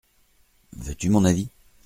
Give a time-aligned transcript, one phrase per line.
[0.77, 1.51] Veux-tu mon avis?…